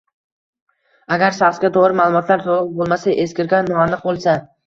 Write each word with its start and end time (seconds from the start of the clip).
agar 1.17 1.35
shaxsga 1.39 1.71
doir 1.75 1.95
ma’lumotlar 2.01 2.43
to‘liq 2.47 2.71
bo‘lmasa, 2.81 3.15
eskirgan, 3.27 3.71
noaniq 3.75 4.05
bo‘lsa 4.09 4.35